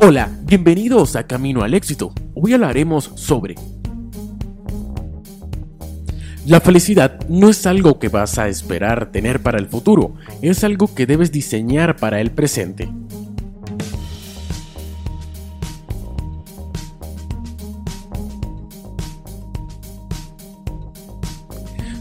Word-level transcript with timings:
Hola, 0.00 0.30
bienvenidos 0.44 1.16
a 1.16 1.26
Camino 1.26 1.64
al 1.64 1.74
Éxito. 1.74 2.12
Hoy 2.34 2.52
hablaremos 2.52 3.10
sobre... 3.16 3.56
La 6.46 6.60
felicidad 6.60 7.18
no 7.28 7.48
es 7.48 7.66
algo 7.66 7.98
que 7.98 8.08
vas 8.08 8.38
a 8.38 8.46
esperar 8.46 9.10
tener 9.10 9.42
para 9.42 9.58
el 9.58 9.66
futuro, 9.66 10.14
es 10.40 10.62
algo 10.62 10.94
que 10.94 11.04
debes 11.04 11.32
diseñar 11.32 11.96
para 11.96 12.20
el 12.20 12.30
presente. 12.30 12.88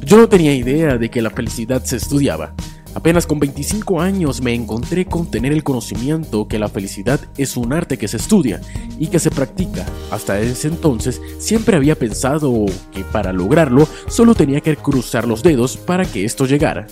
Yo 0.06 0.18
no 0.18 0.30
tenía 0.30 0.54
idea 0.54 1.00
de 1.00 1.10
que 1.10 1.24
la 1.24 1.32
felicidad 1.32 1.84
se 1.84 1.98
estudiaba. 1.98 2.54
Apenas 2.98 3.28
con 3.28 3.40
25 3.40 4.02
años 4.02 4.42
me 4.42 4.56
encontré 4.56 5.06
con 5.06 5.30
tener 5.30 5.54
el 5.54 5.64
conocimiento 5.64 6.48
que 6.48 6.58
la 6.58 6.68
felicidad 6.68 7.20
es 7.38 7.56
un 7.56 7.72
arte 7.72 8.00
que 8.00 8.08
se 8.08 8.18
estudia 8.18 8.60
y 8.98 9.06
que 9.06 9.20
se 9.20 9.30
practica. 9.30 9.86
Hasta 10.10 10.40
ese 10.40 10.70
entonces 10.70 11.22
siempre 11.38 11.78
había 11.78 11.94
pensado 11.94 12.66
que 12.92 13.04
para 13.04 13.32
lograrlo 13.34 13.88
solo 14.08 14.34
tenía 14.34 14.62
que 14.62 14.76
cruzar 14.78 15.28
los 15.28 15.44
dedos 15.44 15.78
para 15.78 16.06
que 16.06 16.26
esto 16.26 16.48
llegara. 16.48 16.88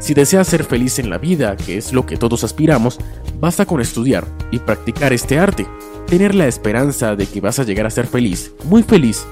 Si 0.00 0.12
deseas 0.12 0.48
ser 0.48 0.64
feliz 0.64 0.98
en 0.98 1.08
la 1.08 1.16
vida, 1.16 1.56
que 1.56 1.78
es 1.78 1.94
lo 1.94 2.04
que 2.04 2.18
todos 2.18 2.44
aspiramos, 2.44 2.98
basta 3.40 3.64
con 3.64 3.80
estudiar 3.80 4.26
y 4.50 4.58
practicar 4.58 5.14
este 5.14 5.38
arte. 5.38 5.66
Tener 6.06 6.34
la 6.34 6.46
esperanza 6.46 7.16
de 7.16 7.24
que 7.24 7.40
vas 7.40 7.58
a 7.58 7.64
llegar 7.64 7.86
a 7.86 7.90
ser 7.90 8.06
feliz, 8.06 8.52
muy 8.64 8.82
feliz. 8.82 9.24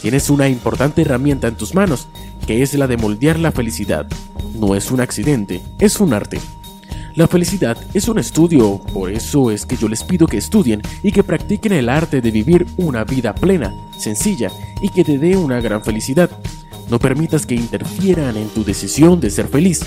Tienes 0.00 0.30
una 0.30 0.48
importante 0.48 1.02
herramienta 1.02 1.48
en 1.48 1.56
tus 1.56 1.74
manos, 1.74 2.06
que 2.46 2.62
es 2.62 2.72
la 2.74 2.86
de 2.86 2.98
moldear 2.98 3.40
la 3.40 3.50
felicidad. 3.50 4.06
No 4.54 4.74
es 4.74 4.90
un 4.90 5.00
accidente, 5.00 5.60
es 5.80 5.98
un 5.98 6.14
arte. 6.14 6.40
La 7.16 7.28
felicidad 7.28 7.76
es 7.92 8.08
un 8.08 8.18
estudio, 8.18 8.80
por 8.92 9.10
eso 9.10 9.50
es 9.50 9.66
que 9.66 9.76
yo 9.76 9.88
les 9.88 10.02
pido 10.02 10.26
que 10.26 10.38
estudien 10.38 10.82
y 11.02 11.12
que 11.12 11.22
practiquen 11.22 11.72
el 11.72 11.88
arte 11.88 12.20
de 12.20 12.30
vivir 12.30 12.66
una 12.76 13.04
vida 13.04 13.34
plena, 13.34 13.72
sencilla 13.98 14.50
y 14.80 14.88
que 14.88 15.04
te 15.04 15.18
dé 15.18 15.36
una 15.36 15.60
gran 15.60 15.82
felicidad. 15.82 16.30
No 16.88 16.98
permitas 16.98 17.46
que 17.46 17.54
interfieran 17.54 18.36
en 18.36 18.48
tu 18.48 18.64
decisión 18.64 19.20
de 19.20 19.30
ser 19.30 19.48
feliz. 19.48 19.80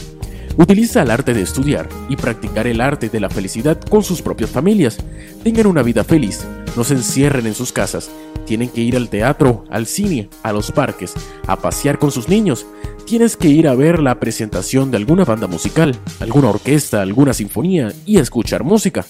Utiliza 0.57 1.01
el 1.01 1.11
arte 1.11 1.33
de 1.33 1.44
estudiar 1.44 1.88
y 2.09 2.16
practicar 2.16 2.66
el 2.66 2.81
arte 2.81 3.09
de 3.09 3.19
la 3.19 3.29
felicidad 3.29 3.79
con 3.79 4.03
sus 4.03 4.22
propias 4.22 4.50
familias. 4.50 4.97
Tengan 5.44 5.67
una 5.67 5.83
vida 5.83 6.03
feliz, 6.03 6.45
no 6.75 6.83
se 6.83 6.95
encierren 6.95 7.45
en 7.45 7.53
sus 7.53 7.72
casas. 7.72 8.09
Tienen 8.45 8.69
que 8.69 8.81
ir 8.81 8.95
al 8.95 9.09
teatro, 9.09 9.66
al 9.69 9.85
cine, 9.85 10.29
a 10.44 10.53
los 10.53 10.72
parques, 10.72 11.13
a 11.45 11.57
pasear 11.57 12.00
con 12.00 12.11
sus 12.11 12.29
niños. 12.29 12.66
Tienes 13.07 13.38
que 13.38 13.47
ir 13.47 13.69
a 13.69 13.73
ver 13.73 14.00
la 14.00 14.19
presentación 14.19 14.91
de 14.91 14.97
alguna 14.97 15.23
banda 15.23 15.47
musical, 15.47 15.97
alguna 16.19 16.50
orquesta, 16.50 17.01
alguna 17.01 17.34
sinfonía 17.34 17.94
y 18.06 18.18
escuchar 18.18 18.66
música. 18.66 19.06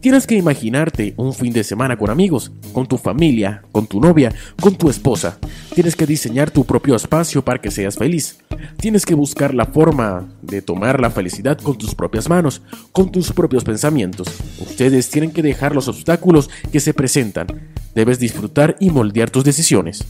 Tienes 0.00 0.26
que 0.26 0.34
imaginarte 0.34 1.14
un 1.16 1.32
fin 1.32 1.50
de 1.50 1.64
semana 1.64 1.96
con 1.96 2.10
amigos, 2.10 2.52
con 2.74 2.86
tu 2.86 2.98
familia, 2.98 3.62
con 3.72 3.86
tu 3.86 4.02
novia, 4.02 4.34
con 4.60 4.74
tu 4.76 4.90
esposa. 4.90 5.38
Tienes 5.74 5.96
que 5.96 6.04
diseñar 6.04 6.50
tu 6.50 6.66
propio 6.66 6.94
espacio 6.94 7.42
para 7.42 7.58
que 7.58 7.70
seas 7.70 7.96
feliz. 7.96 8.36
Tienes 8.76 9.06
que 9.06 9.14
buscar 9.14 9.54
la 9.54 9.64
forma 9.64 10.28
de 10.42 10.60
tomar 10.60 11.00
la 11.00 11.10
felicidad 11.10 11.56
con 11.56 11.78
tus 11.78 11.94
propias 11.94 12.28
manos, 12.28 12.60
con 12.92 13.10
tus 13.10 13.32
propios 13.32 13.64
pensamientos. 13.64 14.28
Ustedes 14.60 15.08
tienen 15.08 15.30
que 15.30 15.42
dejar 15.42 15.74
los 15.74 15.88
obstáculos 15.88 16.50
que 16.70 16.80
se 16.80 16.92
presentan. 16.92 17.46
Debes 17.94 18.18
disfrutar 18.18 18.76
y 18.78 18.90
moldear 18.90 19.30
tus 19.30 19.42
decisiones. 19.42 20.04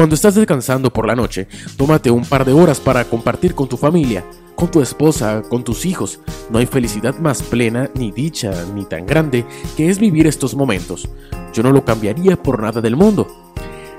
Cuando 0.00 0.14
estás 0.14 0.34
descansando 0.34 0.90
por 0.90 1.06
la 1.06 1.14
noche, 1.14 1.46
tómate 1.76 2.10
un 2.10 2.24
par 2.24 2.46
de 2.46 2.54
horas 2.54 2.80
para 2.80 3.04
compartir 3.04 3.54
con 3.54 3.68
tu 3.68 3.76
familia, 3.76 4.24
con 4.54 4.70
tu 4.70 4.80
esposa, 4.80 5.42
con 5.42 5.62
tus 5.62 5.84
hijos. 5.84 6.20
No 6.48 6.56
hay 6.56 6.64
felicidad 6.64 7.18
más 7.18 7.42
plena, 7.42 7.90
ni 7.94 8.10
dicha, 8.10 8.50
ni 8.74 8.86
tan 8.86 9.04
grande 9.04 9.44
que 9.76 9.90
es 9.90 9.98
vivir 9.98 10.26
estos 10.26 10.54
momentos. 10.54 11.06
Yo 11.52 11.62
no 11.62 11.70
lo 11.70 11.84
cambiaría 11.84 12.42
por 12.42 12.62
nada 12.62 12.80
del 12.80 12.96
mundo. 12.96 13.28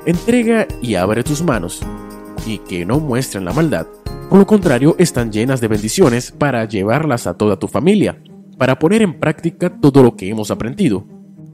Entrega 0.07 0.67
y 0.81 0.95
abre 0.95 1.23
tus 1.23 1.43
manos, 1.43 1.81
y 2.47 2.57
que 2.57 2.83
no 2.83 2.99
muestren 2.99 3.45
la 3.45 3.53
maldad. 3.53 3.85
Por 4.27 4.39
lo 4.39 4.47
contrario, 4.47 4.95
están 4.97 5.31
llenas 5.31 5.61
de 5.61 5.67
bendiciones 5.67 6.31
para 6.31 6.65
llevarlas 6.65 7.27
a 7.27 7.35
toda 7.35 7.59
tu 7.59 7.67
familia, 7.67 8.19
para 8.57 8.79
poner 8.79 9.03
en 9.03 9.19
práctica 9.19 9.69
todo 9.69 10.01
lo 10.01 10.15
que 10.15 10.29
hemos 10.29 10.49
aprendido. 10.49 11.05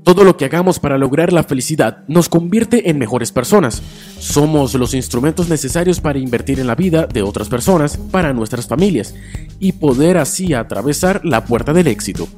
Todo 0.07 0.23
lo 0.23 0.37
que 0.37 0.45
hagamos 0.45 0.79
para 0.79 0.97
lograr 0.97 1.33
la 1.33 1.43
felicidad 1.43 2.05
nos 2.07 2.29
convierte 2.29 2.89
en 2.89 2.97
mejores 2.97 3.33
personas. 3.33 3.81
Somos 4.17 4.73
los 4.75 4.93
instrumentos 4.93 5.49
necesarios 5.49 5.99
para 5.99 6.17
invertir 6.17 6.61
en 6.61 6.67
la 6.67 6.75
vida 6.75 7.07
de 7.07 7.23
otras 7.23 7.49
personas, 7.49 7.97
para 7.97 8.31
nuestras 8.31 8.67
familias, 8.67 9.13
y 9.59 9.73
poder 9.73 10.17
así 10.17 10.53
atravesar 10.53 11.25
la 11.25 11.43
puerta 11.43 11.73
del 11.73 11.87
éxito. 11.87 12.29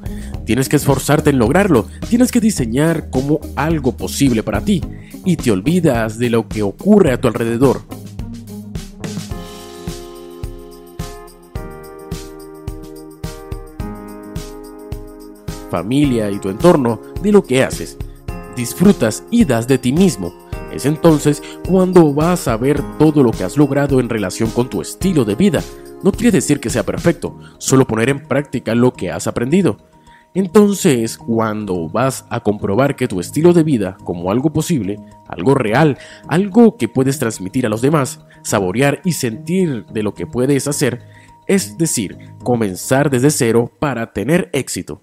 Tienes 0.44 0.68
que 0.68 0.74
esforzarte 0.74 1.30
en 1.30 1.38
lograrlo, 1.38 1.86
tienes 2.08 2.32
que 2.32 2.40
diseñar 2.40 3.08
como 3.08 3.38
algo 3.54 3.96
posible 3.96 4.42
para 4.42 4.62
ti, 4.62 4.82
y 5.24 5.36
te 5.36 5.52
olvidas 5.52 6.18
de 6.18 6.28
lo 6.28 6.48
que 6.48 6.64
ocurre 6.64 7.12
a 7.12 7.20
tu 7.20 7.28
alrededor. 7.28 7.82
Familia 15.70 16.30
y 16.30 16.38
tu 16.38 16.50
entorno 16.50 17.00
de 17.22 17.32
lo 17.32 17.42
que 17.42 17.64
haces. 17.64 17.96
Disfrutas 18.56 19.24
y 19.30 19.44
das 19.44 19.66
de 19.68 19.78
ti 19.78 19.92
mismo. 19.92 20.34
Es 20.72 20.86
entonces 20.86 21.42
cuando 21.68 22.12
vas 22.12 22.46
a 22.48 22.56
ver 22.56 22.82
todo 22.98 23.22
lo 23.22 23.30
que 23.30 23.44
has 23.44 23.56
logrado 23.56 24.00
en 24.00 24.08
relación 24.08 24.50
con 24.50 24.68
tu 24.68 24.80
estilo 24.80 25.24
de 25.24 25.34
vida. 25.34 25.62
No 26.02 26.12
quiere 26.12 26.32
decir 26.32 26.60
que 26.60 26.70
sea 26.70 26.84
perfecto, 26.84 27.38
solo 27.58 27.86
poner 27.86 28.08
en 28.08 28.26
práctica 28.26 28.74
lo 28.74 28.92
que 28.92 29.10
has 29.10 29.26
aprendido. 29.26 29.78
Entonces, 30.32 31.18
cuando 31.18 31.88
vas 31.88 32.24
a 32.30 32.40
comprobar 32.40 32.94
que 32.94 33.08
tu 33.08 33.18
estilo 33.18 33.52
de 33.52 33.64
vida, 33.64 33.96
como 34.04 34.30
algo 34.30 34.52
posible, 34.52 34.98
algo 35.26 35.54
real, 35.54 35.98
algo 36.28 36.76
que 36.76 36.88
puedes 36.88 37.18
transmitir 37.18 37.66
a 37.66 37.68
los 37.68 37.82
demás, 37.82 38.20
saborear 38.42 39.00
y 39.04 39.12
sentir 39.12 39.86
de 39.86 40.04
lo 40.04 40.14
que 40.14 40.26
puedes 40.28 40.68
hacer, 40.68 41.00
es 41.48 41.76
decir, 41.76 42.16
comenzar 42.44 43.10
desde 43.10 43.30
cero 43.30 43.72
para 43.80 44.12
tener 44.12 44.50
éxito. 44.52 45.02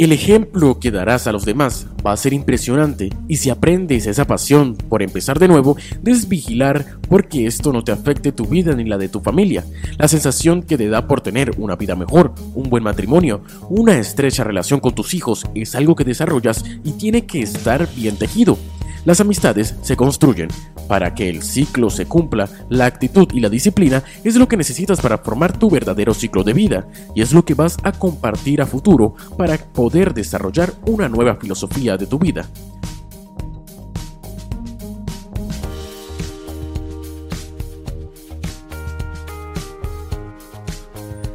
El 0.00 0.12
ejemplo 0.12 0.80
que 0.80 0.90
darás 0.90 1.26
a 1.26 1.32
los 1.32 1.44
demás 1.44 1.86
va 2.06 2.12
a 2.12 2.16
ser 2.16 2.32
impresionante 2.32 3.10
y 3.28 3.36
si 3.36 3.50
aprendes 3.50 4.06
esa 4.06 4.26
pasión 4.26 4.74
por 4.74 5.02
empezar 5.02 5.38
de 5.38 5.46
nuevo, 5.46 5.76
debes 6.00 6.26
vigilar 6.26 6.98
porque 7.06 7.44
esto 7.44 7.70
no 7.70 7.84
te 7.84 7.92
afecte 7.92 8.32
tu 8.32 8.46
vida 8.46 8.74
ni 8.74 8.84
la 8.84 8.96
de 8.96 9.10
tu 9.10 9.20
familia. 9.20 9.62
La 9.98 10.08
sensación 10.08 10.62
que 10.62 10.78
te 10.78 10.88
da 10.88 11.06
por 11.06 11.20
tener 11.20 11.50
una 11.58 11.76
vida 11.76 11.96
mejor, 11.96 12.32
un 12.54 12.70
buen 12.70 12.82
matrimonio, 12.82 13.42
una 13.68 13.98
estrecha 13.98 14.42
relación 14.42 14.80
con 14.80 14.94
tus 14.94 15.12
hijos 15.12 15.44
es 15.54 15.74
algo 15.74 15.94
que 15.94 16.04
desarrollas 16.04 16.64
y 16.82 16.92
tiene 16.92 17.26
que 17.26 17.42
estar 17.42 17.86
bien 17.94 18.16
tejido. 18.16 18.56
Las 19.04 19.20
amistades 19.20 19.74
se 19.82 19.96
construyen. 19.96 20.48
Para 20.86 21.14
que 21.14 21.30
el 21.30 21.42
ciclo 21.42 21.88
se 21.88 22.06
cumpla, 22.06 22.48
la 22.68 22.86
actitud 22.86 23.28
y 23.32 23.40
la 23.40 23.48
disciplina 23.48 24.02
es 24.24 24.36
lo 24.36 24.48
que 24.48 24.56
necesitas 24.56 25.00
para 25.00 25.18
formar 25.18 25.56
tu 25.56 25.70
verdadero 25.70 26.12
ciclo 26.12 26.42
de 26.42 26.52
vida 26.52 26.88
y 27.14 27.22
es 27.22 27.32
lo 27.32 27.44
que 27.44 27.54
vas 27.54 27.76
a 27.82 27.92
compartir 27.92 28.60
a 28.60 28.66
futuro 28.66 29.14
para 29.38 29.56
poder 29.56 30.12
desarrollar 30.12 30.72
una 30.86 31.08
nueva 31.08 31.36
filosofía 31.36 31.96
de 31.96 32.06
tu 32.06 32.18
vida. 32.18 32.46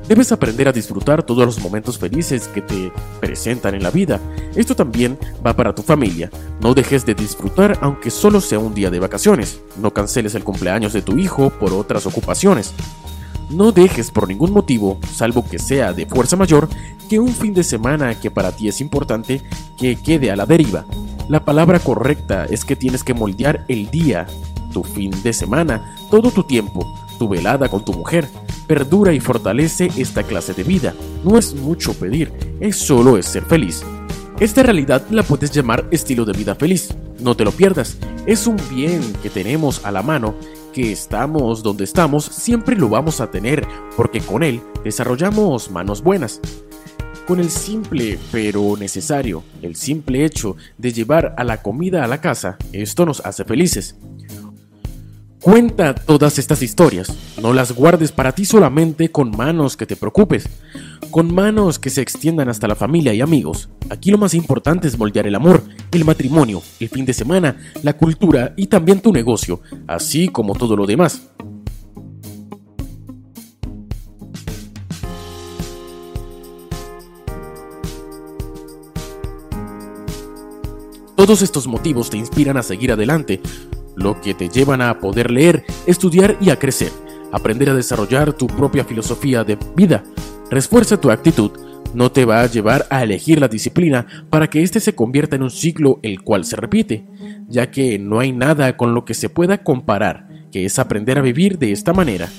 Debes 0.07 0.31
aprender 0.31 0.67
a 0.67 0.71
disfrutar 0.71 1.23
todos 1.23 1.45
los 1.45 1.59
momentos 1.59 1.97
felices 1.97 2.47
que 2.47 2.61
te 2.61 2.91
presentan 3.19 3.73
en 3.73 3.81
la 3.81 3.89
vida. 3.89 4.19
Esto 4.55 4.75
también 4.75 5.17
va 5.43 5.55
para 5.55 5.73
tu 5.73 5.81
familia. 5.81 6.29
No 6.61 6.73
dejes 6.73 7.05
de 7.05 7.15
disfrutar 7.15 7.77
aunque 7.81 8.09
solo 8.09 8.41
sea 8.41 8.59
un 8.59 8.73
día 8.73 8.89
de 8.89 8.99
vacaciones. 8.99 9.61
No 9.77 9.91
canceles 9.91 10.35
el 10.35 10.43
cumpleaños 10.43 10.93
de 10.93 11.01
tu 11.01 11.17
hijo 11.17 11.49
por 11.49 11.73
otras 11.73 12.05
ocupaciones. 12.05 12.73
No 13.49 13.71
dejes 13.71 14.09
por 14.09 14.27
ningún 14.27 14.51
motivo, 14.51 14.99
salvo 15.13 15.45
que 15.47 15.59
sea 15.59 15.93
de 15.93 16.07
fuerza 16.07 16.35
mayor, 16.35 16.67
que 17.09 17.19
un 17.19 17.29
fin 17.29 17.53
de 17.53 17.63
semana 17.63 18.19
que 18.19 18.31
para 18.31 18.51
ti 18.51 18.67
es 18.67 18.81
importante 18.81 19.41
que 19.77 19.95
quede 19.95 20.31
a 20.31 20.35
la 20.35 20.45
deriva. 20.45 20.85
La 21.29 21.45
palabra 21.45 21.79
correcta 21.79 22.45
es 22.45 22.65
que 22.65 22.75
tienes 22.75 23.03
que 23.03 23.13
moldear 23.13 23.65
el 23.67 23.91
día, 23.91 24.25
tu 24.73 24.83
fin 24.83 25.11
de 25.23 25.33
semana, 25.33 25.95
todo 26.09 26.31
tu 26.31 26.43
tiempo, 26.43 26.97
tu 27.19 27.27
velada 27.27 27.69
con 27.69 27.85
tu 27.85 27.93
mujer, 27.93 28.27
perdura 28.67 29.13
y 29.13 29.19
fortalece 29.19 29.91
esta 29.95 30.23
clase 30.23 30.53
de 30.53 30.63
vida. 30.63 30.95
No 31.23 31.37
es 31.37 31.53
mucho 31.53 31.93
pedir, 31.93 32.57
es 32.59 32.77
solo 32.77 33.17
es 33.17 33.27
ser 33.27 33.43
feliz. 33.43 33.83
Esta 34.39 34.63
realidad 34.63 35.01
la 35.11 35.23
puedes 35.23 35.49
llamar 35.51 35.87
estilo 35.91 36.25
de 36.25 36.33
vida 36.33 36.55
feliz. 36.55 36.93
No 37.21 37.37
te 37.37 37.45
lo 37.45 37.53
pierdas, 37.53 37.97
es 38.25 38.47
un 38.47 38.57
bien 38.69 39.01
que 39.23 39.29
tenemos 39.29 39.85
a 39.85 39.93
la 39.93 40.03
mano, 40.03 40.35
que 40.73 40.91
estamos 40.91 41.63
donde 41.63 41.85
estamos, 41.85 42.25
siempre 42.25 42.75
lo 42.75 42.89
vamos 42.89 43.21
a 43.21 43.31
tener, 43.31 43.65
porque 43.95 44.19
con 44.19 44.43
él 44.43 44.59
desarrollamos 44.83 45.71
manos 45.71 46.03
buenas. 46.03 46.41
Con 47.25 47.39
el 47.39 47.49
simple 47.49 48.19
pero 48.29 48.75
necesario, 48.77 49.41
el 49.61 49.77
simple 49.77 50.25
hecho 50.25 50.57
de 50.77 50.91
llevar 50.91 51.33
a 51.37 51.45
la 51.45 51.61
comida 51.61 52.03
a 52.03 52.07
la 52.07 52.19
casa, 52.19 52.57
esto 52.73 53.05
nos 53.05 53.21
hace 53.21 53.45
felices. 53.45 53.95
Cuenta 55.45 55.93
todas 55.93 56.39
estas 56.39 56.63
historias, 56.63 57.15
no 57.39 57.53
las 57.53 57.71
guardes 57.71 58.11
para 58.11 58.31
ti 58.31 58.45
solamente 58.45 59.11
con 59.11 59.29
manos 59.29 59.77
que 59.77 59.85
te 59.85 59.95
preocupes, 59.95 60.49
con 61.11 61.31
manos 61.31 61.77
que 61.77 61.91
se 61.91 62.01
extiendan 62.01 62.49
hasta 62.49 62.67
la 62.67 62.73
familia 62.73 63.13
y 63.13 63.21
amigos. 63.21 63.69
Aquí 63.91 64.09
lo 64.09 64.17
más 64.17 64.33
importante 64.33 64.87
es 64.87 64.97
moldear 64.97 65.27
el 65.27 65.35
amor, 65.35 65.61
el 65.91 66.03
matrimonio, 66.03 66.63
el 66.79 66.89
fin 66.89 67.05
de 67.05 67.13
semana, 67.13 67.57
la 67.83 67.93
cultura 67.93 68.55
y 68.57 68.65
también 68.65 69.01
tu 69.01 69.13
negocio, 69.13 69.61
así 69.85 70.29
como 70.29 70.55
todo 70.55 70.75
lo 70.75 70.87
demás. 70.87 71.27
Todos 81.15 81.43
estos 81.43 81.67
motivos 81.67 82.09
te 82.09 82.17
inspiran 82.17 82.57
a 82.57 82.63
seguir 82.63 82.91
adelante, 82.91 83.41
lo 83.95 84.19
que 84.21 84.33
te 84.33 84.49
llevan 84.49 84.81
a 84.81 84.99
poder 84.99 85.31
leer, 85.31 85.65
estudiar 85.85 86.37
y 86.39 86.49
a 86.49 86.59
crecer, 86.59 86.91
aprender 87.31 87.69
a 87.69 87.75
desarrollar 87.75 88.33
tu 88.33 88.47
propia 88.47 88.83
filosofía 88.83 89.43
de 89.43 89.57
vida. 89.75 90.03
Refuerza 90.49 90.99
tu 90.99 91.11
actitud, 91.11 91.51
no 91.93 92.11
te 92.11 92.25
va 92.25 92.41
a 92.41 92.47
llevar 92.47 92.85
a 92.89 93.03
elegir 93.03 93.39
la 93.39 93.47
disciplina 93.47 94.05
para 94.29 94.49
que 94.49 94.61
éste 94.61 94.79
se 94.79 94.95
convierta 94.95 95.35
en 95.35 95.43
un 95.43 95.51
ciclo 95.51 95.99
el 96.03 96.21
cual 96.21 96.45
se 96.45 96.55
repite, 96.55 97.05
ya 97.47 97.71
que 97.71 97.97
no 97.99 98.19
hay 98.19 98.31
nada 98.31 98.77
con 98.77 98.93
lo 98.93 99.05
que 99.05 99.13
se 99.13 99.29
pueda 99.29 99.63
comparar, 99.63 100.27
que 100.51 100.65
es 100.65 100.77
aprender 100.79 101.17
a 101.17 101.21
vivir 101.21 101.57
de 101.57 101.71
esta 101.71 101.93
manera 101.93 102.29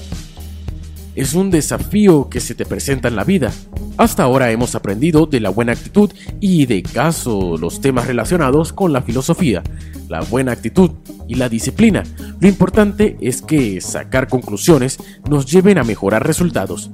es 1.16 1.34
un 1.34 1.50
desafío 1.50 2.28
que 2.28 2.40
se 2.40 2.54
te 2.54 2.66
presenta 2.66 3.08
en 3.08 3.16
la 3.16 3.24
vida. 3.24 3.50
Hasta 3.96 4.22
ahora 4.22 4.50
hemos 4.52 4.74
aprendido 4.74 5.26
de 5.26 5.40
la 5.40 5.48
buena 5.48 5.72
actitud 5.72 6.12
y 6.40 6.66
de 6.66 6.82
caso 6.82 7.56
los 7.58 7.80
temas 7.80 8.06
relacionados 8.06 8.74
con 8.74 8.92
la 8.92 9.00
filosofía, 9.00 9.62
la 10.08 10.20
buena 10.20 10.52
actitud 10.52 10.90
y 11.26 11.36
la 11.36 11.48
disciplina. 11.48 12.02
Lo 12.38 12.46
importante 12.46 13.16
es 13.20 13.40
que 13.40 13.80
sacar 13.80 14.28
conclusiones 14.28 14.98
nos 15.28 15.50
lleven 15.50 15.78
a 15.78 15.84
mejorar 15.84 16.26
resultados. 16.26 16.90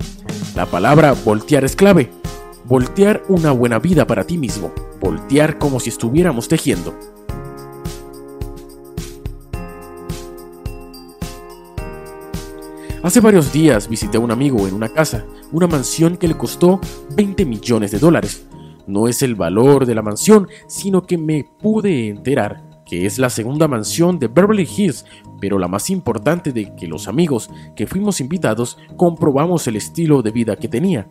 La 0.55 0.67
palabra 0.67 1.15
voltear 1.25 1.65
es 1.65 1.75
clave. 1.75 2.11
Voltear 2.65 3.25
una 3.29 3.51
buena 3.51 3.81
vida 3.81 4.07
para 4.07 4.25
ti 4.25 4.39
mismo. 4.39 4.73
Voltear 5.01 5.59
como 5.59 5.81
si 5.81 5.89
estuviéramos 5.89 6.47
tejiendo. 6.47 6.95
Hace 13.03 13.19
varios 13.19 13.53
días 13.53 13.89
visité 13.89 14.17
a 14.17 14.21
un 14.21 14.31
amigo 14.31 14.69
en 14.69 14.75
una 14.75 14.89
casa, 14.89 15.27
una 15.51 15.67
mansión 15.67 16.17
que 16.17 16.29
le 16.29 16.39
costó 16.39 16.81
20 17.17 17.45
millones 17.45 17.91
de 17.91 17.99
dólares. 17.99 18.47
No 18.87 19.09
es 19.09 19.23
el 19.23 19.35
valor 19.35 19.87
de 19.87 19.97
la 19.97 20.03
mansión, 20.03 20.47
sino 20.69 21.03
que 21.03 21.19
me 21.19 21.45
pude 21.61 22.09
enterar 22.09 22.63
que 22.87 23.05
es 23.05 23.19
la 23.19 23.29
segunda 23.29 23.67
mansión 23.67 24.21
de 24.21 24.29
Beverly 24.29 24.69
Hills, 24.77 25.05
pero 25.41 25.59
la 25.59 25.67
más 25.67 25.91
importante 25.91 26.53
de 26.53 26.77
que 26.77 26.87
los 26.87 27.09
amigos 27.09 27.51
que 27.75 27.89
fuimos 27.89 28.21
invitados 28.21 28.79
comprobamos 28.97 29.67
el 29.67 29.75
estilo 29.75 30.23
de 30.23 30.31
vida 30.31 30.55
que 30.55 30.69
tenía. 30.69 31.09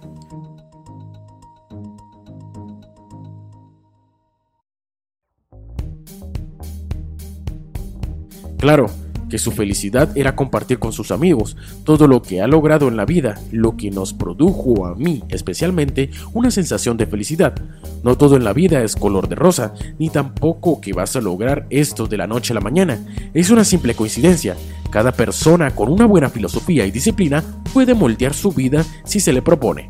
Claro, 8.58 8.90
que 9.32 9.40
su 9.40 9.52
felicidad 9.52 10.16
era 10.16 10.36
compartir 10.36 10.78
con 10.78 10.92
sus 10.92 11.10
amigos 11.10 11.56
todo 11.86 12.06
lo 12.08 12.22
que 12.22 12.42
ha 12.42 12.48
logrado 12.48 12.90
en 12.90 12.98
la 12.98 13.06
vida, 13.06 13.40
lo 13.52 13.78
que 13.78 13.90
nos 13.90 14.14
produjo 14.14 14.86
a 14.86 14.94
mí 14.94 15.24
especialmente 15.30 16.12
una 16.34 16.52
sensación 16.52 16.98
de 16.98 17.08
felicidad. 17.08 17.56
No 18.04 18.18
todo 18.18 18.36
en 18.36 18.44
la 18.44 18.54
vida 18.54 18.84
es 18.84 18.96
color 18.96 19.30
de 19.30 19.36
rosa, 19.36 19.74
ni 19.98 20.10
tampoco 20.10 20.82
que 20.82 20.94
vas 20.94 21.16
a 21.16 21.22
lograr 21.22 21.66
esto 21.70 22.08
de 22.08 22.18
la 22.18 22.28
noche 22.28 22.52
a 22.52 22.56
la 22.56 22.62
mañana. 22.62 23.00
Es 23.34 23.50
una 23.50 23.64
simple 23.64 23.96
coincidencia. 23.96 24.58
Cada 24.92 25.14
persona 25.14 25.72
con 25.72 25.90
una 25.90 26.06
buena 26.06 26.30
filosofía 26.30 26.86
y 26.86 26.92
disciplina 26.92 27.42
puede 27.74 27.94
moldear 27.94 28.34
su 28.34 28.52
vida 28.52 28.84
si 29.06 29.22
se 29.22 29.32
le 29.32 29.42
propone. 29.42 29.88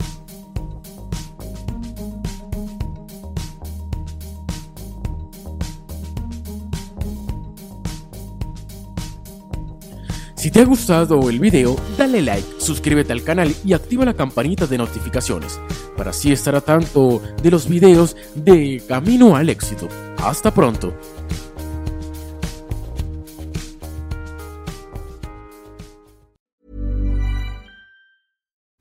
Si 10.42 10.50
te 10.50 10.62
ha 10.62 10.66
gustado 10.66 11.30
el 11.30 11.40
video, 11.40 11.76
dale 12.00 12.20
like, 12.20 12.48
suscríbete 12.58 13.14
al 13.14 13.22
canal 13.22 13.54
y 13.64 13.74
activa 13.74 14.06
la 14.06 14.16
campanita 14.16 14.66
de 14.66 14.80
notificaciones 14.80 15.60
para 15.96 16.10
así 16.10 16.32
estar 16.32 16.56
a 16.56 16.62
tanto 16.62 17.22
de 17.44 17.52
los 17.52 17.70
videos 17.70 18.18
de 18.34 18.82
Camino 18.88 19.36
al 19.36 19.50
Éxito. 19.50 19.88
Hasta 20.18 20.52
pronto. 20.52 20.96